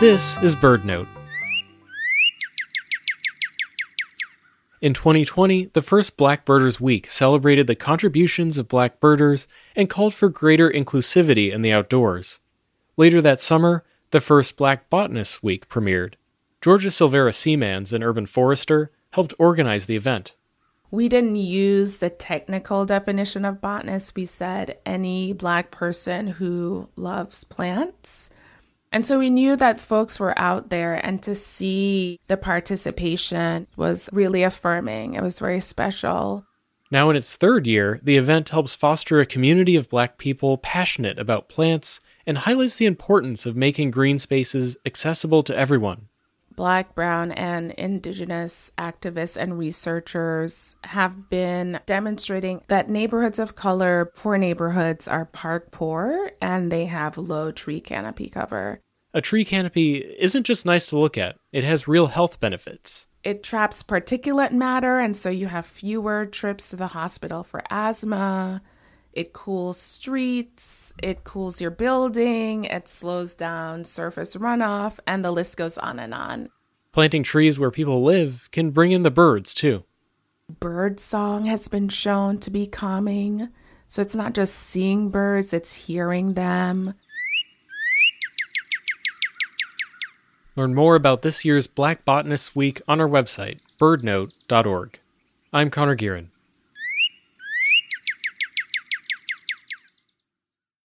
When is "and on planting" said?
75.98-77.24